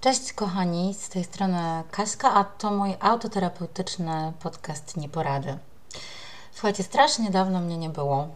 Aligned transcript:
Cześć 0.00 0.32
kochani, 0.32 0.94
z 0.94 1.08
tej 1.08 1.24
strony 1.24 1.82
Kaśka, 1.90 2.34
a 2.34 2.44
to 2.44 2.70
mój 2.70 2.96
autoterapeutyczny 3.00 4.32
podcast 4.40 4.96
Nieporady. 4.96 5.58
Słuchajcie, 6.52 6.82
strasznie 6.82 7.30
dawno 7.30 7.60
mnie 7.60 7.78
nie 7.78 7.90
było. 7.90 8.28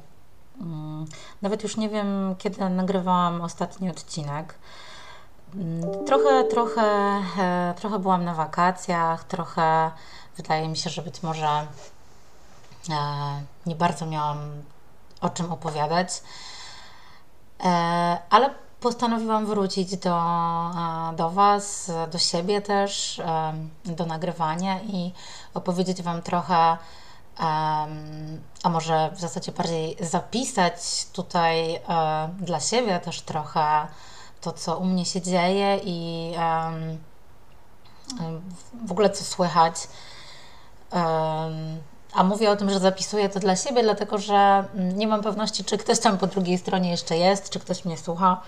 Mm, 0.60 1.06
nawet 1.42 1.62
już 1.62 1.76
nie 1.76 1.88
wiem, 1.88 2.34
kiedy 2.38 2.70
nagrywałam 2.70 3.40
ostatni 3.40 3.90
odcinek. 3.90 4.54
Mm, 5.54 6.04
trochę, 6.06 6.44
trochę, 6.44 6.82
e, 7.38 7.74
trochę 7.76 7.98
byłam 7.98 8.24
na 8.24 8.34
wakacjach, 8.34 9.24
trochę 9.24 9.90
wydaje 10.36 10.68
mi 10.68 10.76
się, 10.76 10.90
że 10.90 11.02
być 11.02 11.22
może 11.22 11.46
e, 11.46 11.66
nie 13.66 13.74
bardzo 13.74 14.06
miałam 14.06 14.38
o 15.20 15.30
czym 15.30 15.52
opowiadać. 15.52 16.22
E, 17.64 17.68
ale 18.30 18.54
postanowiłam 18.82 19.46
wrócić 19.46 19.96
do, 19.96 20.16
e, 20.16 21.16
do 21.16 21.30
Was, 21.30 21.90
do 22.10 22.18
siebie 22.18 22.60
też, 22.60 23.18
e, 23.18 23.54
do 23.84 24.06
nagrywania 24.06 24.80
i 24.80 25.12
opowiedzieć 25.54 26.02
Wam 26.02 26.22
trochę, 26.22 26.76
a 28.62 28.68
może 28.70 29.10
w 29.10 29.20
zasadzie 29.20 29.52
bardziej 29.52 29.96
zapisać 30.00 31.06
tutaj 31.12 31.80
dla 32.38 32.60
siebie 32.60 33.00
też 33.00 33.20
trochę 33.20 33.86
to, 34.40 34.52
co 34.52 34.78
u 34.78 34.84
mnie 34.84 35.04
się 35.04 35.20
dzieje 35.20 35.80
i 35.84 36.32
w 38.86 38.92
ogóle 38.92 39.10
co 39.10 39.24
słychać. 39.24 39.74
A 42.14 42.24
mówię 42.24 42.50
o 42.50 42.56
tym, 42.56 42.70
że 42.70 42.80
zapisuję 42.80 43.28
to 43.28 43.40
dla 43.40 43.56
siebie, 43.56 43.82
dlatego 43.82 44.18
że 44.18 44.64
nie 44.74 45.06
mam 45.06 45.22
pewności, 45.22 45.64
czy 45.64 45.78
ktoś 45.78 45.98
tam 45.98 46.18
po 46.18 46.26
drugiej 46.26 46.58
stronie 46.58 46.90
jeszcze 46.90 47.16
jest, 47.16 47.50
czy 47.50 47.60
ktoś 47.60 47.84
mnie 47.84 47.98
słucha. 47.98 48.40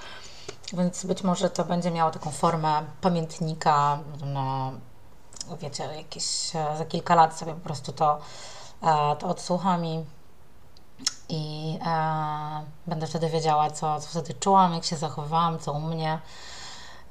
Więc 0.73 1.07
być 1.07 1.23
może 1.23 1.51
to 1.51 1.65
będzie 1.65 1.91
miało 1.91 2.11
taką 2.11 2.31
formę 2.31 2.83
pamiętnika 3.01 3.99
na, 4.25 4.73
wiecie, 5.61 5.85
jakieś 5.97 6.57
e, 6.57 6.77
za 6.79 6.85
kilka 6.85 7.15
lat 7.15 7.39
sobie 7.39 7.55
po 7.55 7.61
prostu 7.61 7.93
to, 7.93 8.19
e, 8.83 9.17
to 9.17 9.29
odsłucham 9.29 9.85
i, 9.87 10.05
i 11.29 11.79
e, 11.87 12.65
będę 12.87 13.07
wtedy 13.07 13.29
wiedziała, 13.29 13.71
co, 13.71 14.01
co 14.01 14.09
wtedy 14.09 14.35
czułam, 14.35 14.75
jak 14.75 14.85
się 14.85 14.97
zachowałam, 14.97 15.59
co 15.59 15.73
u 15.73 15.81
mnie. 15.81 16.19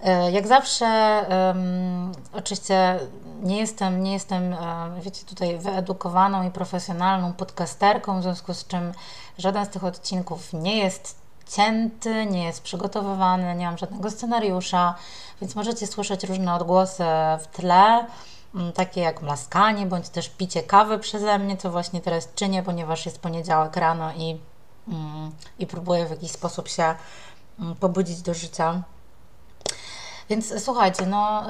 E, 0.03 0.31
jak 0.31 0.47
zawsze, 0.47 0.85
um, 1.29 2.11
oczywiście 2.33 2.99
nie 3.43 3.57
jestem, 3.57 4.03
nie 4.03 4.13
jestem, 4.13 4.55
wiecie, 5.01 5.25
tutaj 5.25 5.59
wyedukowaną 5.59 6.47
i 6.47 6.51
profesjonalną 6.51 7.33
podcasterką, 7.33 8.19
w 8.19 8.23
związku 8.23 8.53
z 8.53 8.67
czym 8.67 8.91
żaden 9.37 9.65
z 9.65 9.69
tych 9.69 9.83
odcinków 9.83 10.53
nie 10.53 10.77
jest 10.77 11.23
cięty, 11.47 12.25
nie 12.25 12.43
jest 12.43 12.63
przygotowywany, 12.63 13.55
nie 13.55 13.65
mam 13.65 13.77
żadnego 13.77 14.11
scenariusza, 14.11 14.95
więc 15.41 15.55
możecie 15.55 15.87
słyszeć 15.87 16.23
różne 16.23 16.55
odgłosy 16.55 17.03
w 17.39 17.47
tle, 17.47 18.05
mm, 18.55 18.71
takie 18.73 19.01
jak 19.01 19.21
mlaskanie, 19.21 19.85
bądź 19.85 20.09
też 20.09 20.29
picie 20.29 20.63
kawy 20.63 20.99
przeze 20.99 21.39
mnie, 21.39 21.57
co 21.57 21.71
właśnie 21.71 22.01
teraz 22.01 22.29
czynię, 22.35 22.63
ponieważ 22.63 23.05
jest 23.05 23.21
poniedziałek 23.21 23.75
rano 23.75 24.11
i, 24.13 24.39
mm, 24.87 25.31
i 25.59 25.67
próbuję 25.67 26.05
w 26.05 26.09
jakiś 26.09 26.31
sposób 26.31 26.67
się 26.67 26.95
mm, 27.59 27.75
pobudzić 27.75 28.21
do 28.21 28.33
życia. 28.33 28.83
Więc 30.29 30.63
słuchajcie, 30.63 31.05
no 31.05 31.43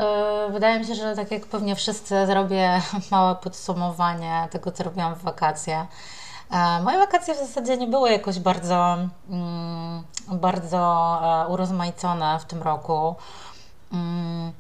yy, 0.46 0.54
wydaje 0.54 0.80
mi 0.80 0.86
się, 0.86 0.96
że 0.96 1.16
tak 1.16 1.32
jak 1.32 1.46
pewnie 1.46 1.76
wszyscy 1.76 2.26
zrobię 2.26 2.82
małe 3.12 3.36
podsumowanie 3.36 4.48
tego, 4.52 4.72
co 4.72 4.84
robiłam 4.84 5.16
w 5.16 5.22
wakacje. 5.22 5.88
E, 6.54 6.82
moje 6.82 6.98
wakacje 6.98 7.36
w 7.36 7.38
zasadzie 7.38 7.78
nie 7.78 7.88
były 7.88 8.12
jakoś 8.12 8.40
bardzo, 8.40 8.98
mm, 9.30 10.04
bardzo 10.28 11.20
e, 11.24 11.48
urozmaicone 11.48 12.40
w 12.40 12.46
tym 12.46 12.62
roku. 12.62 13.16
Mm, 13.94 14.52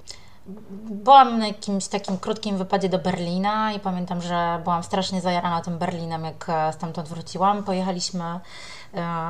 byłam 0.86 1.39
na 1.39 1.47
jakimś 1.47 1.88
takim 1.88 2.17
krótkim 2.17 2.58
wypadzie 2.58 2.89
do 2.89 3.00
Berlina 3.00 3.73
i 3.73 3.80
pamiętam, 3.80 4.22
że 4.22 4.62
byłam 4.63 4.84
strasznie 4.84 5.22
zajarana 5.22 5.62
tym 5.62 5.78
Berlinem, 5.78 6.25
jak 6.25 6.50
e, 6.50 6.73
stamtąd 6.73 7.07
wróciłam. 7.07 7.63
Pojechaliśmy 7.63 8.40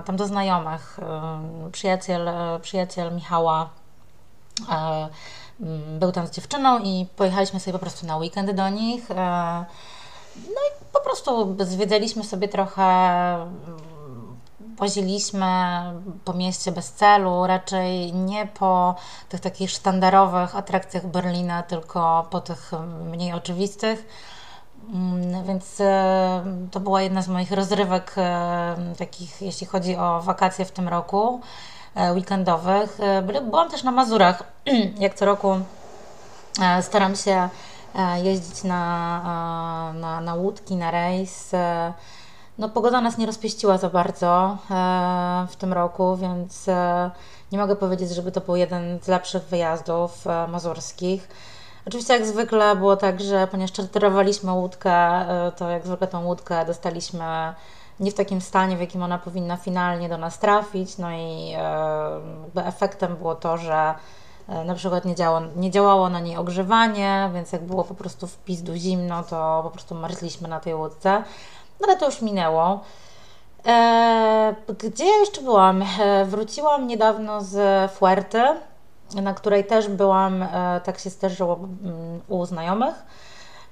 tam 0.06 0.16
do 0.16 0.28
znajomych. 0.28 1.00
Przyjaciel, 1.72 2.30
przyjaciel 2.62 3.16
Michała 3.16 3.70
był 6.00 6.12
tam 6.12 6.28
z 6.28 6.32
dziewczyną 6.32 6.80
i 6.80 7.08
pojechaliśmy 7.16 7.60
sobie 7.60 7.74
po 7.74 7.80
prostu 7.80 8.08
na 8.08 8.18
weekend 8.18 8.52
do 8.52 8.70
nich. 8.70 9.10
No 10.36 10.62
i 10.70 10.86
po 10.94 11.00
prostu 11.02 11.56
zwiedzaliśmy 11.60 12.24
sobie 12.24 12.48
trochę, 12.48 12.86
poziliśmy 14.78 15.48
po 16.26 16.34
mieście 16.34 16.72
bez 16.72 16.92
celu, 16.92 17.48
raczej 17.48 18.14
nie 18.14 18.48
po 18.48 18.96
tych 19.30 19.40
takich 19.40 19.72
sztandarowych 19.72 20.56
atrakcjach 20.56 21.08
Berlina, 21.08 21.64
tylko 21.64 22.28
po 22.30 22.42
tych 22.42 22.72
mniej 23.12 23.34
oczywistych. 23.34 24.08
Mm, 24.94 25.46
więc 25.46 25.82
e, 25.82 26.44
to 26.72 26.80
była 26.80 27.02
jedna 27.02 27.22
z 27.22 27.28
moich 27.28 27.52
rozrywek 27.52 28.14
e, 28.18 28.76
takich, 28.98 29.42
jeśli 29.42 29.68
chodzi 29.68 29.96
o 29.96 30.22
wakacje 30.22 30.66
w 30.66 30.72
tym 30.72 30.88
roku, 30.88 31.42
e, 31.42 31.73
weekendowych. 32.16 32.98
Byłam 33.44 33.70
też 33.70 33.84
na 33.84 33.92
Mazurach, 33.92 34.44
jak 35.00 35.14
co 35.14 35.26
roku 35.26 35.56
staram 36.82 37.16
się 37.16 37.50
E, 37.96 38.24
jeździć 38.24 38.64
na, 38.64 39.92
e, 39.96 40.00
na, 40.00 40.22
na 40.22 40.36
łódki, 40.36 40.76
na 40.76 40.92
rejs. 40.92 41.54
E, 41.54 41.94
no, 42.58 42.70
pogoda 42.70 43.02
nas 43.02 43.18
nie 43.18 43.26
rozpieściła 43.26 43.78
za 43.78 43.90
bardzo 43.90 44.58
w 45.50 45.56
tym 45.56 45.74
roku, 45.74 46.18
więc 46.18 46.68
nie 47.52 47.58
mogę 47.58 47.76
powiedzieć, 47.76 48.10
żeby 48.10 48.32
to 48.32 48.42
był 48.42 48.56
jeden 48.56 49.00
z 49.02 49.08
lepszych 49.08 49.44
wyjazdów 49.44 50.26
mazurskich. 50.48 51.28
Oczywiście 51.88 52.14
jak 52.14 52.26
zwykle 52.26 52.76
było 52.76 52.96
tak, 52.96 53.22
że 53.22 53.48
ponieważ 53.48 53.72
czarterowaliśmy 53.72 54.52
łódkę, 54.52 55.26
to 55.58 55.70
jak 55.70 55.86
zwykle 55.86 56.08
tą 56.08 56.26
łódkę 56.26 56.66
dostaliśmy 56.66 57.54
nie 58.00 58.12
w 58.12 58.14
takim 58.14 58.42
stanie, 58.42 58.78
w 58.78 58.80
jakim 58.80 59.04
ona 59.04 59.18
powinna 59.18 59.58
finalnie 59.58 60.10
do 60.10 60.18
nas 60.18 60.40
trafić. 60.40 60.98
No 60.98 61.12
i 61.12 61.54
efektem 62.56 63.16
było 63.16 63.36
to, 63.36 63.58
że 63.58 63.96
E, 64.48 64.64
na 64.64 64.76
przykład 64.76 65.06
nie, 65.06 65.16
działo, 65.16 65.42
nie 65.56 65.72
działało 65.72 66.10
na 66.10 66.20
niej 66.20 66.38
ogrzewanie, 66.38 67.30
więc 67.34 67.52
jak 67.52 67.64
było 67.64 67.84
po 67.84 67.94
prostu 67.96 68.28
w 68.28 68.38
pizdu 68.38 68.76
zimno, 68.76 69.24
to 69.24 69.60
po 69.64 69.70
prostu 69.70 69.96
marzliśmy 69.96 70.48
na 70.48 70.60
tej 70.60 70.76
łódce. 70.76 71.24
No 71.82 71.88
ale 71.88 71.98
to 71.98 72.06
już 72.06 72.22
minęło. 72.22 72.80
E, 73.66 74.56
gdzie 74.80 75.06
ja 75.06 75.16
jeszcze 75.16 75.42
byłam? 75.42 75.84
E, 76.00 76.26
wróciłam 76.26 76.88
niedawno 76.88 77.42
z 77.42 77.92
Fuerty, 77.92 78.44
na 79.22 79.34
której 79.34 79.66
też 79.66 79.88
byłam, 79.88 80.44
e, 80.44 80.82
tak 80.84 81.00
się 81.00 81.10
zdarzyło 81.10 81.56
mm, 81.56 82.22
u 82.28 82.46
znajomych. 82.46 82.96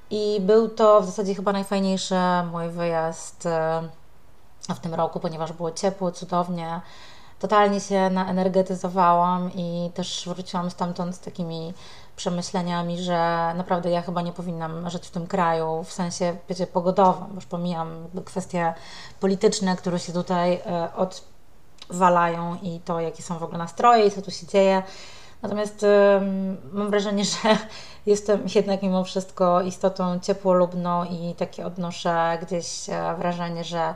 I 0.09 0.37
był 0.41 0.69
to 0.69 1.01
w 1.01 1.05
zasadzie 1.05 1.35
chyba 1.35 1.51
najfajniejszy 1.51 2.15
mój 2.51 2.69
wyjazd 2.69 3.45
e, 3.45 3.81
w 4.69 4.79
tym 4.79 4.93
roku, 4.93 5.19
ponieważ 5.19 5.53
było 5.53 5.71
ciepło, 5.71 6.11
cudownie 6.11 6.81
totalnie 7.39 7.79
się 7.79 8.09
naenergetyzowałam 8.09 9.51
i 9.55 9.91
też 9.93 10.23
wróciłam 10.27 10.71
stamtąd 10.71 11.15
z 11.15 11.19
takimi 11.19 11.73
przemyśleniami, 12.15 12.97
że 13.03 13.51
naprawdę 13.55 13.89
ja 13.89 14.01
chyba 14.01 14.21
nie 14.21 14.31
powinnam 14.31 14.89
żyć 14.89 15.07
w 15.07 15.11
tym 15.11 15.27
kraju 15.27 15.83
w 15.83 15.93
sensie 15.93 16.35
pogodowym, 16.73 17.35
już 17.35 17.45
pomijam 17.45 18.07
kwestie 18.25 18.73
polityczne, 19.19 19.75
które 19.75 19.99
się 19.99 20.13
tutaj 20.13 20.53
e, 20.53 20.89
odwalają 21.89 22.57
i 22.61 22.79
to, 22.79 22.99
jakie 22.99 23.23
są 23.23 23.39
w 23.39 23.43
ogóle 23.43 23.57
nastroje 23.57 24.05
i 24.05 24.11
co 24.11 24.21
tu 24.21 24.31
się 24.31 24.47
dzieje. 24.47 24.83
Natomiast 25.41 25.85
mam 26.73 26.89
wrażenie, 26.89 27.25
że 27.33 27.57
jestem 28.05 28.41
jednak 28.55 28.81
mimo 28.81 29.03
wszystko 29.03 29.61
istotą 29.61 30.19
ciepłolubną 30.19 31.05
i 31.05 31.35
takie 31.35 31.65
odnoszę 31.65 32.37
gdzieś 32.41 32.89
e, 32.89 33.15
wrażenie, 33.17 33.63
że 33.63 33.95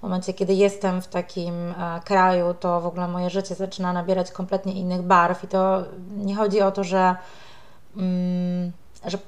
w 0.00 0.02
momencie, 0.02 0.32
kiedy 0.32 0.54
jestem 0.54 1.02
w 1.02 1.08
takim 1.08 1.54
e, 1.54 2.00
kraju, 2.04 2.54
to 2.60 2.80
w 2.80 2.86
ogóle 2.86 3.08
moje 3.08 3.30
życie 3.30 3.54
zaczyna 3.54 3.92
nabierać 3.92 4.30
kompletnie 4.30 4.72
innych 4.72 5.02
barw 5.02 5.44
i 5.44 5.48
to 5.48 5.82
nie 6.16 6.34
chodzi 6.34 6.60
o 6.60 6.72
to, 6.72 6.84
że, 6.84 7.16
mm, 7.96 8.72
że, 9.06 9.18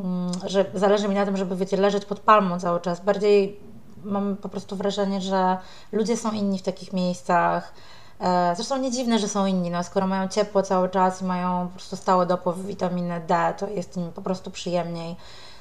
mm, 0.00 0.32
że 0.46 0.64
zależy 0.74 1.08
mi 1.08 1.14
na 1.14 1.24
tym, 1.24 1.36
żeby 1.36 1.56
wiecie, 1.56 1.76
leżeć 1.76 2.04
pod 2.04 2.20
palmą 2.20 2.60
cały 2.60 2.80
czas. 2.80 3.00
Bardziej 3.00 3.60
mam 4.04 4.36
po 4.36 4.48
prostu 4.48 4.76
wrażenie, 4.76 5.20
że 5.20 5.56
ludzie 5.92 6.16
są 6.16 6.32
inni 6.32 6.58
w 6.58 6.62
takich 6.62 6.92
miejscach. 6.92 7.72
E, 8.20 8.54
zresztą 8.56 8.76
nie 8.76 8.90
dziwne, 8.90 9.18
że 9.18 9.28
są 9.28 9.46
inni, 9.46 9.70
no, 9.70 9.84
skoro 9.84 10.06
mają 10.06 10.28
ciepło 10.28 10.62
cały 10.62 10.88
czas 10.88 11.22
i 11.22 11.24
mają 11.24 11.68
po 11.68 11.72
prostu 11.72 11.96
stały 11.96 12.26
dopływ 12.26 12.66
witaminy 12.66 13.20
D, 13.26 13.54
to 13.58 13.68
jest 13.68 13.96
im 13.96 14.12
po 14.12 14.22
prostu 14.22 14.50
przyjemniej. 14.50 15.16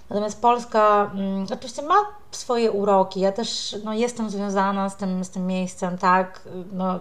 Natomiast 0.10 0.42
Polska 0.42 1.12
mm, 1.14 1.46
oczywiście 1.54 1.82
ma 1.82 1.96
swoje 2.32 2.72
uroki. 2.72 3.20
Ja 3.20 3.32
też 3.32 3.76
no, 3.84 3.94
jestem 3.94 4.30
związana 4.30 4.90
z 4.90 4.96
tym, 4.96 5.24
z 5.24 5.30
tym 5.30 5.48
miejscem, 5.48 5.98
tak. 5.98 6.42
No, 6.74 7.00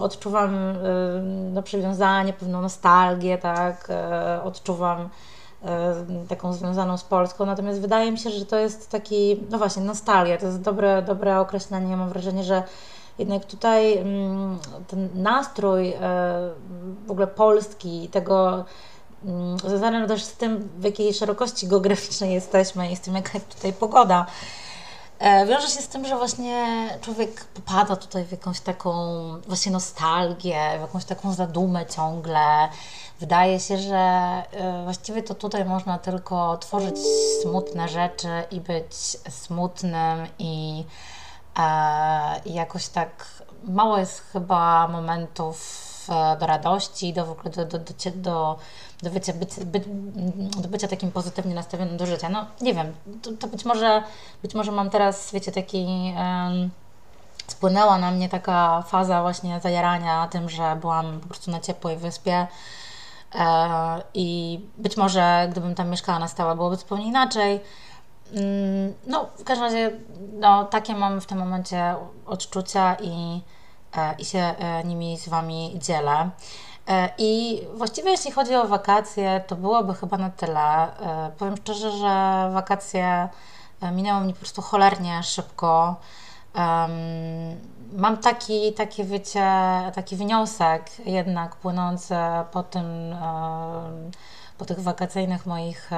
odczuwam 0.00 0.54
y, 0.54 0.74
no, 1.52 1.62
przywiązanie, 1.62 2.32
pewną 2.32 2.62
nostalgię, 2.62 3.38
tak. 3.38 3.90
Y, 4.38 4.42
odczuwam 4.42 5.00
y, 5.02 6.28
taką 6.28 6.52
związaną 6.52 6.98
z 6.98 7.04
Polską. 7.04 7.46
Natomiast 7.46 7.80
wydaje 7.80 8.12
mi 8.12 8.18
się, 8.18 8.30
że 8.30 8.46
to 8.46 8.56
jest 8.56 8.90
taki, 8.90 9.40
no 9.50 9.58
właśnie, 9.58 9.82
nostalgia. 9.82 10.38
To 10.38 10.46
jest 10.46 10.60
dobre, 10.60 11.02
dobre 11.02 11.40
określenie. 11.40 11.96
Mam 11.96 12.08
wrażenie, 12.08 12.44
że 12.44 12.62
jednak 13.18 13.44
tutaj 13.44 13.98
mm, 13.98 14.58
ten 14.86 15.08
nastrój 15.14 15.94
w 17.06 17.10
ogóle 17.10 17.26
polski, 17.26 18.08
tego 18.08 18.64
mm, 19.24 19.58
związane 19.58 20.08
też 20.08 20.24
z 20.24 20.32
tym, 20.32 20.68
w 20.78 20.84
jakiej 20.84 21.14
szerokości 21.14 21.68
geograficznej 21.68 22.34
jesteśmy 22.34 22.90
i 22.90 22.96
z 22.96 23.00
tym, 23.00 23.14
jaka 23.14 23.30
jest 23.34 23.54
tutaj 23.54 23.72
pogoda. 23.72 24.26
E, 25.18 25.46
wiąże 25.46 25.68
się 25.68 25.82
z 25.82 25.88
tym, 25.88 26.06
że 26.06 26.16
właśnie 26.16 26.88
człowiek 27.00 27.44
popada 27.44 27.96
tutaj 27.96 28.24
w 28.24 28.32
jakąś 28.32 28.60
taką 28.60 28.92
właśnie 29.48 29.72
nostalgię, 29.72 30.58
w 30.78 30.80
jakąś 30.80 31.04
taką 31.04 31.32
zadumę 31.32 31.86
ciągle. 31.86 32.68
Wydaje 33.20 33.60
się, 33.60 33.78
że 33.78 33.96
e, 33.96 34.80
właściwie 34.84 35.22
to 35.22 35.34
tutaj 35.34 35.64
można 35.64 35.98
tylko 35.98 36.58
tworzyć 36.58 36.96
smutne 37.42 37.88
rzeczy 37.88 38.28
i 38.50 38.60
być 38.60 38.94
smutnym 39.28 40.26
i, 40.38 40.84
e, 40.84 41.13
i 42.44 42.54
jakoś 42.54 42.88
tak 42.88 43.26
mało 43.64 43.98
jest 43.98 44.20
chyba 44.32 44.88
momentów 44.88 45.84
do 46.40 46.46
radości, 46.46 47.12
do 47.12 47.26
w 47.26 47.30
ogóle 47.30 47.50
do, 47.50 47.64
do, 47.64 47.78
do, 47.78 47.94
do, 48.14 48.58
do, 49.02 49.10
bycia, 49.10 49.32
by, 49.32 49.64
by, 49.64 49.82
do 50.62 50.68
bycia 50.68 50.88
takim 50.88 51.12
pozytywnie 51.12 51.54
nastawionym 51.54 51.96
do 51.96 52.06
życia. 52.06 52.28
No 52.28 52.46
nie 52.60 52.74
wiem, 52.74 52.92
to, 53.22 53.32
to 53.32 53.46
być 53.46 53.64
może 53.64 54.02
być 54.42 54.54
może 54.54 54.72
mam 54.72 54.90
teraz, 54.90 55.32
wiecie, 55.32 55.52
taki 55.52 56.14
um, 56.16 56.70
spłynęła 57.46 57.98
na 57.98 58.10
mnie 58.10 58.28
taka 58.28 58.82
faza 58.82 59.22
właśnie 59.22 59.60
zajarania 59.60 60.28
tym, 60.28 60.50
że 60.50 60.76
byłam 60.80 61.20
po 61.20 61.28
prostu 61.28 61.50
na 61.50 61.60
ciepłej 61.60 61.96
wyspie 61.96 62.46
e, 63.34 64.02
i 64.14 64.60
być 64.78 64.96
może 64.96 65.48
gdybym 65.50 65.74
tam 65.74 65.90
mieszkała 65.90 66.18
na 66.18 66.28
stałe 66.28 66.56
byłoby 66.56 66.76
zupełnie 66.76 67.06
inaczej. 67.06 67.60
Mm, 68.32 68.94
no, 69.06 69.28
w 69.38 69.44
każdym 69.44 69.64
razie, 69.64 69.90
no, 70.32 70.64
takie 70.64 70.94
mam 70.94 71.20
w 71.20 71.26
tym 71.26 71.38
momencie 71.38 71.94
odczucia 72.26 72.94
i 72.94 73.42
E, 73.96 74.14
i 74.18 74.24
się 74.24 74.38
e, 74.38 74.84
nimi 74.84 75.18
z 75.18 75.28
Wami 75.28 75.78
dzielę. 75.78 76.30
E, 76.88 77.08
I 77.18 77.60
właściwie 77.74 78.10
jeśli 78.10 78.30
chodzi 78.30 78.54
o 78.54 78.68
wakacje, 78.68 79.44
to 79.46 79.56
byłoby 79.56 79.94
chyba 79.94 80.16
na 80.16 80.30
tyle. 80.30 80.86
Powiem 81.38 81.56
szczerze, 81.56 81.90
że 81.90 82.50
wakacje 82.52 83.28
minęły 83.92 84.24
mi 84.24 84.32
po 84.32 84.38
prostu 84.38 84.62
cholernie 84.62 85.22
szybko. 85.22 85.96
Mam 87.92 88.16
taki, 88.16 88.72
taki, 88.72 89.04
wiecie, 89.04 89.50
taki 89.94 90.16
wniosek 90.16 91.06
jednak 91.06 91.56
płynący 91.56 92.14
po 92.52 92.62
tym, 92.62 93.16
po 94.58 94.64
tych 94.64 94.80
wakacyjnych 94.80 95.46
moich 95.46 95.90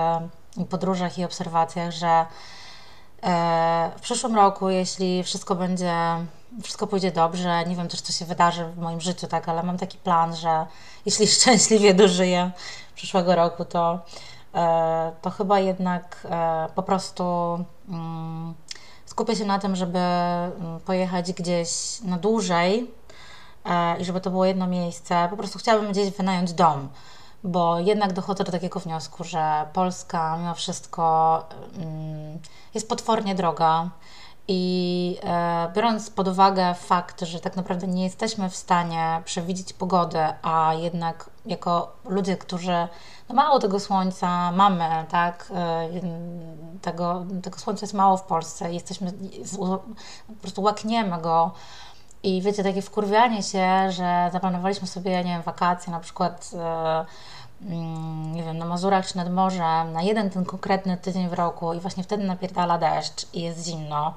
podróżach 0.64 1.18
i 1.18 1.24
obserwacjach, 1.24 1.90
że 1.92 2.26
w 3.96 4.00
przyszłym 4.00 4.36
roku, 4.36 4.70
jeśli 4.70 5.22
wszystko 5.22 5.54
będzie 5.54 5.92
wszystko 6.62 6.86
pójdzie 6.86 7.12
dobrze, 7.12 7.64
nie 7.66 7.76
wiem 7.76 7.88
też, 7.88 8.00
co 8.00 8.12
się 8.12 8.24
wydarzy 8.24 8.64
w 8.64 8.78
moim 8.78 9.00
życiu, 9.00 9.26
tak, 9.26 9.48
ale 9.48 9.62
mam 9.62 9.78
taki 9.78 9.98
plan, 9.98 10.36
że 10.36 10.66
jeśli 11.06 11.26
szczęśliwie 11.36 11.94
dożyję 11.94 12.50
przyszłego 12.94 13.34
roku, 13.36 13.64
to, 13.64 14.00
e, 14.54 15.12
to 15.22 15.30
chyba 15.30 15.60
jednak 15.60 16.26
e, 16.30 16.68
po 16.74 16.82
prostu 16.82 17.24
mm, 17.88 18.54
skupię 19.06 19.36
się 19.36 19.44
na 19.44 19.58
tym, 19.58 19.76
żeby 19.76 19.98
mm, 19.98 20.80
pojechać 20.80 21.32
gdzieś 21.32 22.00
na 22.04 22.18
dłużej 22.18 22.90
e, 23.64 24.00
i 24.00 24.04
żeby 24.04 24.20
to 24.20 24.30
było 24.30 24.44
jedno 24.44 24.66
miejsce. 24.66 25.28
Po 25.30 25.36
prostu 25.36 25.58
chciałabym 25.58 25.92
gdzieś 25.92 26.10
wynająć 26.10 26.52
dom 26.52 26.88
bo 27.44 27.80
jednak 27.80 28.12
dochodzę 28.12 28.44
do 28.44 28.52
takiego 28.52 28.80
wniosku, 28.80 29.24
że 29.24 29.66
Polska 29.72 30.36
mimo 30.38 30.54
wszystko 30.54 31.44
mm, 31.78 32.38
jest 32.74 32.88
potwornie 32.88 33.34
droga. 33.34 33.90
I 34.48 35.18
e, 35.22 35.70
biorąc 35.74 36.10
pod 36.10 36.28
uwagę 36.28 36.74
fakt, 36.74 37.20
że 37.20 37.40
tak 37.40 37.56
naprawdę 37.56 37.86
nie 37.86 38.04
jesteśmy 38.04 38.50
w 38.50 38.56
stanie 38.56 39.22
przewidzieć 39.24 39.72
pogody, 39.72 40.18
a 40.42 40.74
jednak 40.74 41.30
jako 41.46 41.92
ludzie, 42.04 42.36
którzy 42.36 42.88
no 43.28 43.34
mało 43.34 43.58
tego 43.58 43.80
słońca 43.80 44.52
mamy, 44.52 44.88
tak, 45.10 45.52
e, 45.54 45.88
tego, 46.82 47.26
tego 47.42 47.58
słońca 47.58 47.84
jest 47.84 47.94
mało 47.94 48.16
w 48.16 48.22
Polsce, 48.22 48.72
jesteśmy, 48.72 49.12
po 50.26 50.34
prostu 50.42 50.62
łakniemy 50.62 51.18
go. 51.20 51.52
I 52.22 52.42
wiecie, 52.42 52.62
takie 52.62 52.82
wkurwianie 52.82 53.42
się, 53.42 53.90
że 53.90 54.30
zaplanowaliśmy 54.32 54.88
sobie, 54.88 55.10
nie 55.24 55.32
wiem, 55.32 55.42
wakacje 55.42 55.92
na 55.92 56.00
przykład 56.00 56.50
e, 56.54 57.04
mm, 57.62 58.32
nie 58.32 58.42
wiem, 58.42 58.58
na 58.58 58.64
Mazurach 58.64 59.06
czy 59.06 59.16
nad 59.16 59.32
morzem, 59.32 59.92
na 59.92 60.02
jeden 60.02 60.30
ten 60.30 60.44
konkretny 60.44 60.96
tydzień 60.96 61.28
w 61.28 61.32
roku 61.32 61.74
i 61.74 61.80
właśnie 61.80 62.02
wtedy 62.02 62.24
napierdala 62.24 62.78
deszcz 62.78 63.26
i 63.34 63.42
jest 63.42 63.66
zimno. 63.66 64.14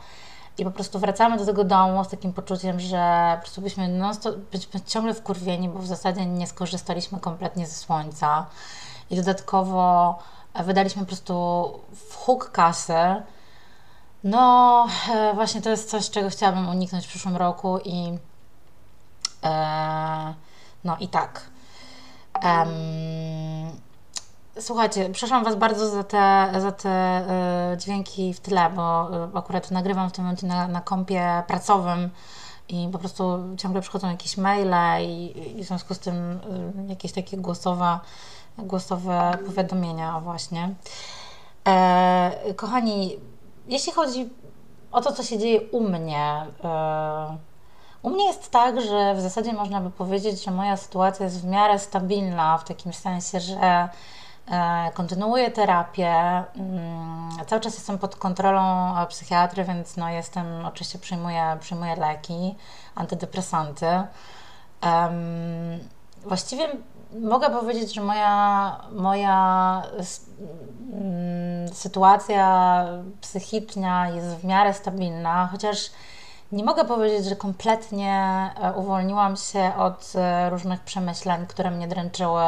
I 0.58 0.64
po 0.64 0.72
prostu 0.72 1.00
wracamy 1.00 1.38
do 1.38 1.46
tego 1.46 1.64
domu 1.64 2.04
z 2.04 2.08
takim 2.08 2.34
poczuciem, 2.34 2.80
że 2.80 3.34
po 3.36 3.42
prostu 3.42 3.62
byśmy, 3.62 3.88
non 3.88 4.14
stop, 4.14 4.36
byliśmy 4.36 4.82
ciągle 4.82 5.14
wkurwieni, 5.14 5.70
bo 5.70 5.80
w 5.80 5.88
zasadzie 5.88 6.26
nie 6.26 6.48
skorzystaliśmy 6.48 7.20
kompletnie 7.20 7.68
ze 7.68 7.74
słońca. 7.74 8.46
I 9.10 9.16
dodatkowo 9.16 10.16
wydaliśmy 10.56 11.02
po 11.02 11.08
prostu 11.08 11.34
w 11.92 12.16
huk 12.16 12.52
kasy. 12.52 12.94
No, 14.24 14.88
e, 15.12 15.34
właśnie 15.34 15.62
to 15.62 15.70
jest 15.70 15.90
coś, 15.90 16.10
czego 16.10 16.30
chciałabym 16.30 16.70
uniknąć 16.70 17.06
w 17.06 17.10
przyszłym 17.10 17.38
roku 17.38 17.80
i 17.86 18.18
e, 19.44 20.34
no 20.84 20.98
i 21.00 21.08
tak. 21.08 21.50
Um, 22.44 22.70
Słuchajcie, 24.60 25.10
przepraszam 25.10 25.44
Was 25.44 25.56
bardzo 25.56 25.90
za 25.90 26.04
te, 26.04 26.52
za 26.58 26.72
te 26.72 27.22
y, 27.74 27.78
dźwięki 27.78 28.34
w 28.34 28.40
tle, 28.40 28.70
bo 28.76 29.10
y, 29.26 29.38
akurat 29.38 29.72
nagrywam 29.72 30.10
w 30.10 30.12
tym 30.12 30.24
momencie 30.24 30.48
na, 30.48 30.68
na 30.68 30.82
kompie 30.82 31.44
pracowym 31.48 32.10
i 32.70 32.90
po 32.92 33.00
prostu 33.00 33.40
ciągle 33.58 33.82
przychodzą 33.82 34.10
jakieś 34.10 34.38
maile 34.38 34.76
i, 35.02 35.34
i 35.60 35.64
w 35.64 35.68
związku 35.68 35.94
z 35.94 36.00
tym 36.00 36.16
y, 36.16 36.90
jakieś 36.90 37.12
takie 37.12 37.38
głosowe, 37.38 38.00
głosowe 38.58 39.38
powiadomienia 39.46 40.20
właśnie. 40.20 40.76
E, 41.68 42.54
kochani, 42.56 43.18
jeśli 43.70 43.94
chodzi 43.94 44.30
o 44.92 45.02
to, 45.02 45.12
co 45.12 45.24
się 45.24 45.38
dzieje 45.38 45.62
u 45.72 45.90
mnie, 45.90 46.46
u 48.02 48.10
mnie 48.10 48.26
jest 48.26 48.52
tak, 48.52 48.82
że 48.82 49.16
w 49.16 49.22
zasadzie 49.22 49.54
można 49.54 49.82
by 49.82 49.90
powiedzieć, 49.90 50.44
że 50.44 50.52
moja 50.52 50.78
sytuacja 50.78 51.26
jest 51.26 51.42
w 51.42 51.46
miarę 51.46 51.80
stabilna, 51.80 52.58
w 52.58 52.64
takim 52.64 52.94
sensie, 52.94 53.40
że 53.40 53.90
E, 54.52 54.92
kontynuuję 54.94 55.52
terapię. 55.52 56.14
Mm, 56.56 57.30
cały 57.48 57.62
czas 57.62 57.74
jestem 57.74 57.98
pod 57.98 58.16
kontrolą 58.16 58.98
e, 58.98 59.08
psychiatry, 59.08 59.64
więc 59.64 59.98
no 59.98 60.10
jestem, 60.10 60.66
oczywiście 60.66 61.00
przyjmuję, 61.00 61.58
przyjmuję 61.60 61.96
leki, 61.96 62.56
antydepresanty. 62.96 63.86
Właściwie 66.26 66.70
mogę 67.14 67.50
powiedzieć, 67.50 67.94
że 67.94 68.02
moja, 68.02 68.78
moja 68.92 69.82
mm, 70.94 71.74
sytuacja 71.74 72.86
psychiczna 73.22 74.10
jest 74.10 74.28
w 74.28 74.44
miarę 74.44 74.74
stabilna, 74.74 75.50
chociaż 75.52 75.92
nie 76.52 76.64
mogę 76.64 76.86
powiedzieć, 76.86 77.26
że 77.26 77.36
kompletnie 77.36 78.14
e, 78.62 78.74
uwolniłam 78.74 79.38
się 79.38 79.72
od 79.78 80.14
różnych 80.50 80.80
przemyśleń, 80.80 81.48
które 81.48 81.72
mnie 81.72 81.88
dręczyły 81.88 82.44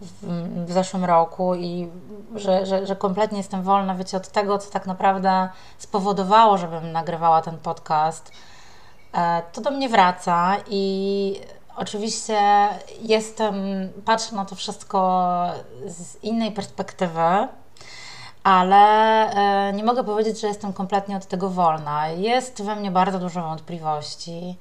w, 0.00 0.26
w 0.66 0.72
zeszłym 0.72 1.04
roku 1.04 1.54
i 1.54 1.88
że, 2.34 2.66
że, 2.66 2.86
że 2.86 2.96
kompletnie 2.96 3.38
jestem 3.38 3.62
wolna, 3.62 3.94
wiecie, 3.94 4.16
od 4.16 4.28
tego, 4.28 4.58
co 4.58 4.70
tak 4.70 4.86
naprawdę 4.86 5.48
spowodowało, 5.78 6.58
żebym 6.58 6.92
nagrywała 6.92 7.42
ten 7.42 7.58
podcast, 7.58 8.32
e, 9.14 9.42
to 9.52 9.60
do 9.60 9.70
mnie 9.70 9.88
wraca 9.88 10.56
i 10.66 11.40
oczywiście 11.76 12.38
jestem, 13.00 13.54
patrzę 14.04 14.36
na 14.36 14.44
to 14.44 14.54
wszystko 14.54 15.30
z 15.86 16.24
innej 16.24 16.52
perspektywy, 16.52 17.48
ale 18.42 18.76
e, 19.68 19.72
nie 19.72 19.84
mogę 19.84 20.04
powiedzieć, 20.04 20.40
że 20.40 20.46
jestem 20.46 20.72
kompletnie 20.72 21.16
od 21.16 21.26
tego 21.26 21.50
wolna. 21.50 22.08
Jest 22.08 22.62
we 22.62 22.76
mnie 22.76 22.90
bardzo 22.90 23.18
dużo 23.18 23.42
wątpliwości. 23.42 24.56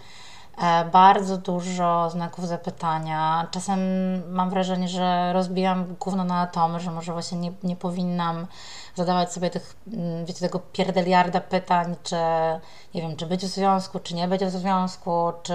E, 0.57 0.85
bardzo 0.85 1.37
dużo 1.37 2.09
znaków 2.09 2.47
zapytania. 2.47 3.47
Czasem 3.51 3.79
mam 4.33 4.49
wrażenie, 4.49 4.87
że 4.87 5.33
rozbijam 5.33 5.95
gówno 5.99 6.23
na 6.23 6.39
atomy, 6.41 6.79
że 6.79 6.91
może 6.91 7.13
właśnie 7.13 7.37
nie, 7.37 7.51
nie 7.63 7.75
powinnam 7.75 8.47
zadawać 8.95 9.33
sobie 9.33 9.49
tych, 9.49 9.75
mm, 9.93 10.25
wiecie, 10.25 10.39
tego 10.39 10.59
pierdeliarda 10.59 11.41
pytań, 11.41 11.95
czy 12.03 12.15
nie 12.93 13.01
wiem, 13.01 13.15
czy 13.15 13.25
być 13.25 13.41
w 13.41 13.47
związku, 13.47 13.99
czy 13.99 14.15
nie 14.15 14.27
być 14.27 14.45
w 14.45 14.49
związku, 14.49 15.31
czy 15.43 15.53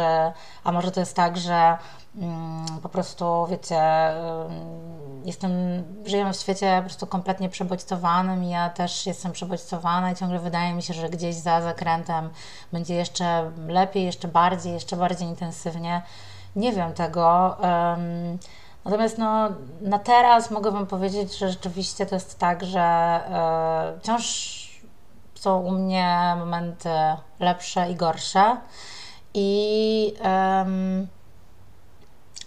a 0.64 0.72
może 0.72 0.90
to 0.90 1.00
jest 1.00 1.16
tak, 1.16 1.36
że 1.36 1.78
po 2.82 2.88
prostu, 2.88 3.46
wiecie, 3.50 3.82
jestem, 5.24 5.52
żyjemy 6.06 6.32
w 6.32 6.36
świecie 6.36 6.76
po 6.76 6.82
prostu 6.82 7.06
kompletnie 7.06 7.48
przebodźcowanym 7.48 8.44
i 8.44 8.50
ja 8.50 8.70
też 8.70 9.06
jestem 9.06 9.32
przebodźcowana 9.32 10.12
i 10.12 10.16
ciągle 10.16 10.38
wydaje 10.38 10.74
mi 10.74 10.82
się, 10.82 10.94
że 10.94 11.08
gdzieś 11.08 11.34
za 11.34 11.62
zakrętem 11.62 12.30
będzie 12.72 12.94
jeszcze 12.94 13.50
lepiej, 13.68 14.04
jeszcze 14.04 14.28
bardziej, 14.28 14.72
jeszcze 14.72 14.96
bardziej 14.96 15.28
intensywnie. 15.28 16.02
Nie 16.56 16.72
wiem 16.72 16.92
tego. 16.92 17.56
Um, 17.62 18.38
Natomiast 18.84 19.18
no, 19.18 19.48
na 19.80 19.98
teraz 19.98 20.50
mogę 20.50 20.70
Wam 20.70 20.86
powiedzieć, 20.86 21.38
że 21.38 21.50
rzeczywiście 21.50 22.06
to 22.06 22.14
jest 22.14 22.38
tak, 22.38 22.64
że 22.64 22.80
e, 22.80 23.98
wciąż 24.00 24.60
są 25.34 25.60
u 25.60 25.70
mnie 25.70 26.34
momenty 26.38 26.88
lepsze 27.40 27.90
i 27.90 27.94
gorsze. 27.94 28.56
I 29.34 30.14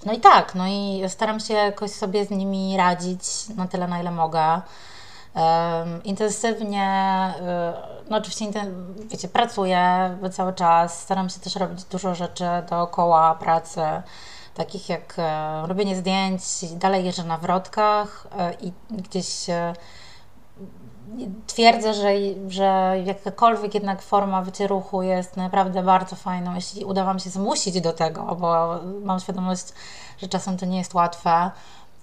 no 0.06 0.14
i 0.14 0.20
tak, 0.20 0.56
no 0.56 0.68
i 0.68 1.04
staram 1.08 1.40
się 1.40 1.54
jakoś 1.54 1.92
sobie 1.92 2.26
z 2.26 2.30
nimi 2.30 2.78
radzić 2.78 3.50
na 3.56 3.68
tyle, 3.68 3.88
na 3.88 4.00
ile 4.00 4.12
mogę. 4.12 4.62
Um, 5.36 6.04
intensywnie, 6.04 6.88
y, 8.06 8.10
no 8.10 8.18
oczywiście, 8.18 8.46
wiecie, 9.06 9.28
pracuję 9.28 10.18
cały 10.32 10.54
czas, 10.54 11.02
staram 11.02 11.30
się 11.30 11.40
też 11.40 11.56
robić 11.56 11.84
dużo 11.84 12.16
rzeczy 12.16 12.46
dookoła 12.70 13.36
pracy, 13.36 13.82
takich 14.54 14.90
jak 14.90 15.14
e, 15.18 15.68
robienie 15.68 15.96
zdjęć, 15.96 16.42
dalej 16.76 17.06
jeżdżę 17.06 17.24
na 17.24 17.38
wrotkach 17.38 18.28
e, 18.38 18.54
i 18.54 18.74
gdzieś 18.92 19.46
twierdzę, 21.48 21.94
że, 21.94 22.10
że 22.48 22.96
jakakolwiek 23.06 23.74
jednak 23.74 24.02
forma 24.02 24.42
wycieruchu 24.42 25.02
jest 25.02 25.38
naprawdę 25.38 25.84
bardzo 25.84 26.16
fajną, 26.16 26.56
jeśli 26.56 26.86
uda 26.86 27.04
Wam 27.04 27.20
się 27.20 27.30
zmusić 27.30 27.82
do 27.82 27.94
tego, 27.94 28.38
bo 28.40 28.80
mam 29.04 29.20
świadomość, 29.20 29.66
że 30.18 30.28
czasem 30.28 30.58
to 30.58 30.66
nie 30.66 30.78
jest 30.78 30.94
łatwe, 30.94 31.52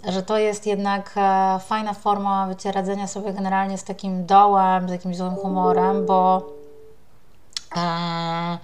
że 0.09 0.23
to 0.23 0.39
jest 0.39 0.67
jednak 0.67 1.13
e, 1.17 1.59
fajna 1.67 1.95
forma 1.95 2.47
wycieradzenia 2.47 3.07
sobie 3.07 3.33
generalnie 3.33 3.79
z 3.79 3.85
takim 3.85 4.27
dołem, 4.27 4.89
z 4.89 4.93
jakimś 4.93 5.17
złym 5.17 5.35
humorem, 5.35 6.07
bo 6.07 6.43
e, 7.77 8.59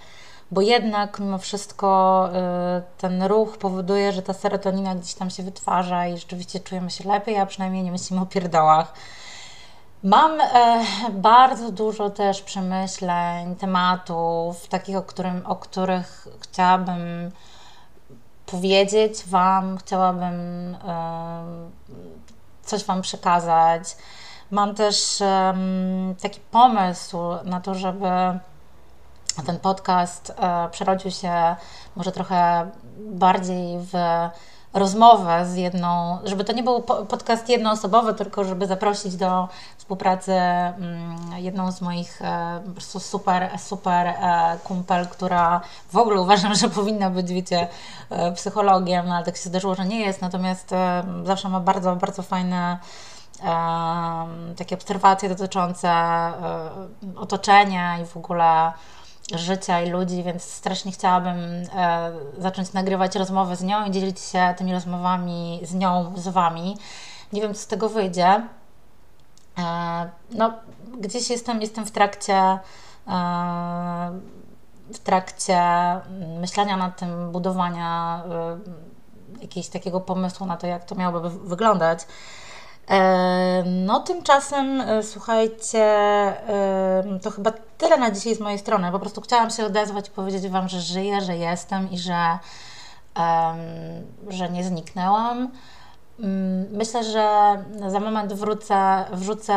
bo 0.50 0.60
jednak 0.60 1.18
mimo 1.20 1.38
wszystko 1.38 2.28
e, 2.32 2.82
ten 2.98 3.22
ruch 3.22 3.58
powoduje, 3.58 4.12
że 4.12 4.22
ta 4.22 4.32
serotonina 4.32 4.94
gdzieś 4.94 5.14
tam 5.14 5.30
się 5.30 5.42
wytwarza 5.42 6.06
i 6.06 6.18
rzeczywiście 6.18 6.60
czujemy 6.60 6.90
się 6.90 7.08
lepiej, 7.08 7.38
a 7.38 7.46
przynajmniej 7.46 7.82
nie 7.82 7.92
myślimy 7.92 8.22
o 8.22 8.26
pierdołach. 8.26 8.94
Mam 10.02 10.40
e, 10.40 10.84
bardzo 11.12 11.72
dużo 11.72 12.10
też 12.10 12.42
przemyśleń, 12.42 13.56
tematów, 13.56 14.68
takich, 14.68 14.96
o, 14.96 15.02
którym, 15.02 15.46
o 15.46 15.56
których 15.56 16.28
chciałabym 16.40 17.30
powiedzieć 18.46 19.24
Wam, 19.26 19.78
chciałabym 19.78 20.74
e, 20.74 21.44
coś 22.62 22.84
Wam 22.84 23.02
przekazać. 23.02 23.96
Mam 24.50 24.74
też 24.74 25.20
e, 25.20 25.54
taki 26.22 26.40
pomysł 26.40 27.18
na 27.44 27.60
to, 27.60 27.74
żeby 27.74 28.08
ten 29.46 29.58
podcast 29.58 30.34
e, 30.36 30.68
przerodził 30.70 31.10
się 31.10 31.56
może 31.96 32.12
trochę 32.12 32.70
bardziej 32.98 33.78
w 33.78 33.92
rozmowę 34.76 35.46
z 35.46 35.56
jedną, 35.56 36.18
żeby 36.24 36.44
to 36.44 36.52
nie 36.52 36.62
był 36.62 36.82
podcast 36.82 37.48
jednoosobowy, 37.48 38.14
tylko 38.14 38.44
żeby 38.44 38.66
zaprosić 38.66 39.16
do 39.16 39.48
współpracy 39.76 40.32
mm, 40.32 41.32
jedną 41.36 41.72
z 41.72 41.80
moich 41.80 42.22
e, 42.22 42.60
super, 42.80 43.58
super 43.58 44.06
e, 44.06 44.58
kumpel, 44.64 45.06
która 45.08 45.60
w 45.92 45.96
ogóle 45.96 46.20
uważam, 46.20 46.54
że 46.54 46.68
powinna 46.68 47.10
być, 47.10 47.28
wiecie, 47.28 47.68
e, 48.10 48.32
psychologiem, 48.32 49.12
ale 49.12 49.24
tak 49.24 49.36
się 49.36 49.48
zdarzyło, 49.48 49.74
że 49.74 49.84
nie 49.84 50.00
jest, 50.00 50.22
natomiast 50.22 50.70
zawsze 51.24 51.48
ma 51.48 51.60
bardzo, 51.60 51.96
bardzo 51.96 52.22
fajne 52.22 52.78
takie 54.56 54.74
obserwacje 54.74 55.28
dotyczące 55.28 55.92
otoczenia 57.16 57.98
i 57.98 58.06
w 58.06 58.16
ogóle 58.16 58.72
życia 59.34 59.80
i 59.80 59.90
ludzi, 59.90 60.22
więc 60.22 60.42
strasznie 60.42 60.92
chciałabym 60.92 61.36
e, 61.74 62.12
zacząć 62.38 62.72
nagrywać 62.72 63.16
rozmowy 63.16 63.56
z 63.56 63.62
nią 63.62 63.84
i 63.84 63.90
dzielić 63.90 64.20
się 64.20 64.54
tymi 64.58 64.72
rozmowami 64.72 65.60
z 65.62 65.74
nią, 65.74 66.12
z 66.16 66.28
Wami. 66.28 66.76
Nie 67.32 67.42
wiem, 67.42 67.54
co 67.54 67.60
z 67.60 67.66
tego 67.66 67.88
wyjdzie. 67.88 68.42
E, 69.58 70.10
no, 70.30 70.52
gdzieś 70.98 71.30
jestem, 71.30 71.60
jestem 71.60 71.86
w 71.86 71.90
trakcie 71.90 72.34
e, 72.36 72.58
w 74.94 74.98
trakcie 74.98 75.60
myślenia 76.40 76.76
nad 76.76 76.96
tym, 76.98 77.32
budowania 77.32 78.22
e, 78.30 79.42
jakiegoś 79.42 79.68
takiego 79.68 80.00
pomysłu 80.00 80.46
na 80.46 80.56
to, 80.56 80.66
jak 80.66 80.84
to 80.84 80.94
miałoby 80.94 81.30
wyglądać. 81.30 82.06
No, 83.64 84.00
tymczasem, 84.00 84.80
e, 84.80 85.02
słuchajcie, 85.02 85.84
to 87.22 87.30
chyba 87.30 87.52
tyle 87.78 87.98
na 87.98 88.10
dzisiaj 88.10 88.34
z 88.34 88.40
mojej 88.40 88.58
strony. 88.58 88.92
Po 88.92 88.98
prostu 88.98 89.20
chciałam 89.20 89.50
się 89.50 89.66
odezwać 89.66 90.08
i 90.08 90.10
powiedzieć 90.10 90.48
Wam, 90.48 90.68
że 90.68 90.80
żyję, 90.80 91.20
że 91.20 91.36
jestem 91.36 91.90
i 91.90 91.98
że, 91.98 92.38
że 94.28 94.48
nie 94.50 94.64
zniknęłam. 94.64 95.50
Mm, 96.20 96.66
myślę, 96.70 97.04
że 97.04 97.56
za 97.86 98.00
moment 98.00 98.32
wrócę, 98.32 99.04
wrzucę 99.12 99.54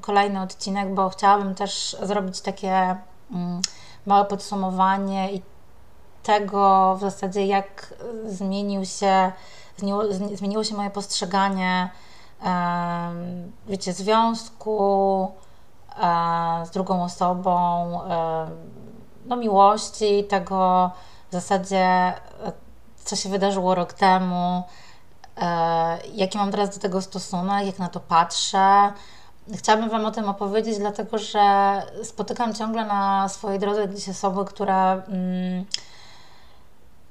kolejny 0.00 0.40
odcinek, 0.42 0.94
bo 0.94 1.08
chciałabym 1.08 1.54
też 1.54 1.96
zrobić 2.02 2.40
takie 2.40 2.96
mm, 3.30 3.60
małe 4.06 4.24
podsumowanie 4.24 5.32
i 5.32 5.42
tego 6.22 6.94
w 6.96 7.00
zasadzie, 7.00 7.46
jak 7.46 7.94
zmienił 8.26 8.84
się, 8.84 9.32
zmieniło 10.34 10.64
się 10.64 10.74
moje 10.74 10.90
postrzeganie 10.90 11.90
wiecie, 13.66 13.92
związku 13.92 15.32
z 16.64 16.70
drugą 16.70 17.04
osobą, 17.04 18.00
no 19.26 19.36
miłości, 19.36 20.24
tego 20.24 20.90
w 21.30 21.32
zasadzie, 21.32 22.12
co 23.04 23.16
się 23.16 23.28
wydarzyło 23.28 23.74
rok 23.74 23.92
temu, 23.92 24.62
e, 25.36 25.98
jaki 26.14 26.38
mam 26.38 26.50
teraz 26.50 26.74
do 26.74 26.80
tego 26.80 27.02
stosunek, 27.02 27.66
jak 27.66 27.78
na 27.78 27.88
to 27.88 28.00
patrzę. 28.00 28.92
Chciałabym 29.54 29.90
Wam 29.90 30.04
o 30.04 30.10
tym 30.10 30.28
opowiedzieć, 30.28 30.78
dlatego 30.78 31.18
że 31.18 31.42
spotykam 32.04 32.54
ciągle 32.54 32.84
na 32.84 33.28
swojej 33.28 33.58
drodze 33.58 33.88
gdzieś 33.88 34.08
osoby, 34.08 34.44
które, 34.44 34.74
mm, 34.74 35.66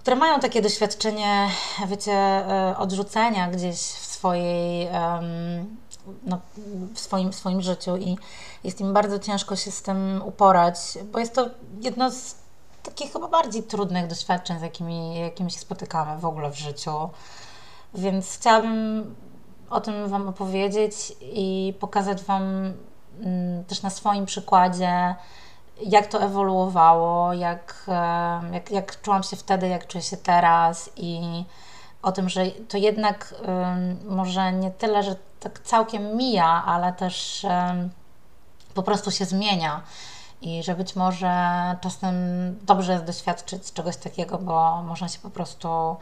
które 0.02 0.16
mają 0.16 0.40
takie 0.40 0.62
doświadczenie, 0.62 1.50
wiecie, 1.88 2.12
e, 2.12 2.76
odrzucenia 2.78 3.48
gdzieś 3.48 3.78
w 3.78 4.06
swojej, 4.06 4.88
no, 6.24 6.40
w 6.94 7.00
swoim, 7.00 7.32
w 7.32 7.36
swoim 7.36 7.62
życiu 7.62 7.98
i 7.98 8.18
jest 8.64 8.82
im 8.82 8.94
bardzo 8.94 9.20
ciężko 9.20 9.56
się 9.56 9.72
z 9.72 9.82
tym 9.82 10.22
uporać, 10.26 10.78
bo 11.12 11.20
jest 11.20 11.36
to 11.36 11.50
jedno 11.82 12.12
z 12.12 12.36
takich 12.84 13.14
chyba 13.14 13.28
bardziej 13.28 13.64
trudnych 13.64 14.08
doświadczeń, 14.08 14.60
z 14.60 14.62
jakimi, 14.62 15.20
jakimi 15.20 15.52
się 15.52 15.60
spotykamy 15.60 16.22
w 16.22 16.26
ogóle 16.26 16.52
w 16.52 16.56
życiu. 16.56 17.10
Więc 17.94 18.38
chciałabym 18.38 19.16
o 19.70 19.82
tym 19.82 20.08
Wam 20.08 20.28
opowiedzieć 20.28 20.94
i 21.22 21.74
pokazać 21.80 22.24
Wam 22.24 22.74
mm, 23.22 23.64
też 23.64 23.82
na 23.82 23.90
swoim 23.90 24.26
przykładzie, 24.26 25.16
jak 25.86 26.08
to 26.08 26.22
ewoluowało, 26.22 27.34
jak, 27.34 27.86
jak, 28.52 28.72
jak 28.72 29.02
czułam 29.02 29.24
się 29.24 29.36
wtedy, 29.36 29.68
jak 29.68 29.88
czuję 29.88 30.02
się 30.02 30.18
teraz 30.18 30.90
i 30.96 31.46
o 32.02 32.12
tym, 32.12 32.30
że 32.30 32.46
to 32.46 32.78
jednak 32.78 33.36
może 34.06 34.54
nie 34.54 34.72
tyle, 34.72 35.04
że 35.04 35.16
tak 35.40 35.60
całkiem 35.60 36.18
mija, 36.18 36.64
ale 36.66 36.94
też 36.94 37.46
po 38.74 38.84
prostu 38.84 39.12
się 39.12 39.26
zmienia. 39.26 39.82
I 40.42 40.64
że 40.64 40.76
być 40.76 40.96
może 40.96 41.32
czasem 41.82 42.16
dobrze 42.62 42.94
jest 42.94 43.06
doświadczyć 43.06 43.74
czegoś 43.74 43.98
takiego, 43.98 44.38
bo 44.38 44.84
można 44.84 45.08
się 45.08 45.20
po 45.20 45.30
prostu 45.30 45.98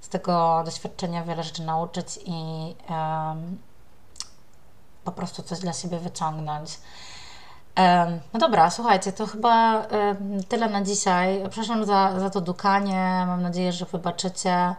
z 0.00 0.08
tego 0.08 0.62
doświadczenia 0.64 1.24
wiele 1.24 1.42
rzeczy 1.42 1.62
nauczyć 1.62 2.18
i 2.24 2.74
po 5.04 5.12
prostu 5.12 5.42
coś 5.42 5.58
dla 5.58 5.72
siebie 5.72 5.98
wyciągnąć. 5.98 6.78
No 8.32 8.40
dobra, 8.40 8.70
słuchajcie, 8.70 9.12
to 9.12 9.26
chyba 9.26 9.86
tyle 10.48 10.68
na 10.68 10.82
dzisiaj. 10.82 11.42
Przepraszam 11.50 11.84
za, 11.84 12.20
za 12.20 12.30
to 12.30 12.40
dukanie. 12.40 13.24
Mam 13.26 13.42
nadzieję, 13.42 13.72
że 13.72 13.86
wybaczycie. 13.86 14.74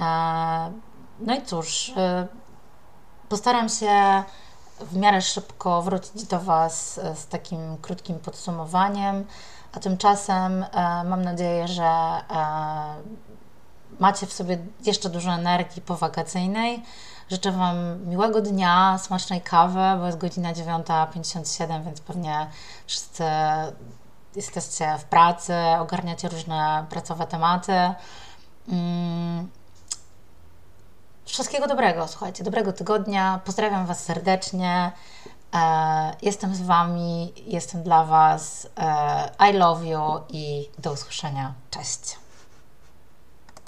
E, 0.00 0.72
no 1.20 1.34
i 1.34 1.42
cóż, 1.42 1.92
e, 1.96 2.26
postaram 3.28 3.68
się 3.68 4.22
w 4.80 4.96
miarę 4.96 5.22
szybko 5.22 5.82
wrócić 5.82 6.24
do 6.24 6.40
Was 6.40 7.00
z 7.14 7.26
takim 7.26 7.76
krótkim 7.76 8.18
podsumowaniem, 8.18 9.26
a 9.72 9.80
tymczasem 9.80 10.62
e, 10.62 11.04
mam 11.04 11.22
nadzieję, 11.22 11.68
że 11.68 11.90
macie 13.98 14.26
w 14.26 14.32
sobie 14.32 14.58
jeszcze 14.84 15.10
dużo 15.10 15.30
energii 15.30 15.82
powakacyjnej. 15.82 16.82
Życzę 17.30 17.52
Wam 17.52 18.06
miłego 18.06 18.40
dnia, 18.40 18.98
smacznej 18.98 19.40
kawy, 19.40 19.80
bo 19.98 20.06
jest 20.06 20.18
godzina 20.18 20.52
9.57, 20.52 21.84
więc 21.84 22.00
pewnie 22.00 22.46
wszyscy 22.86 23.24
jesteście 24.36 24.98
w 24.98 25.04
pracy, 25.04 25.54
ogarniacie 25.80 26.28
różne 26.28 26.86
pracowe 26.90 27.26
tematy. 27.26 27.72
Mm, 28.68 29.48
Wszystkiego 31.28 31.66
dobrego, 31.66 32.08
słuchajcie, 32.08 32.44
dobrego 32.44 32.72
tygodnia. 32.72 33.40
Pozdrawiam 33.44 33.86
Was 33.86 34.04
serdecznie. 34.04 34.92
E, 35.54 36.14
jestem 36.22 36.54
z 36.54 36.62
Wami, 36.62 37.32
jestem 37.46 37.82
dla 37.82 38.04
Was. 38.04 38.68
E, 38.76 39.50
I 39.50 39.52
love 39.52 39.86
you 39.86 40.00
i 40.28 40.68
do 40.78 40.92
usłyszenia. 40.92 41.52
Cześć. 41.70 42.27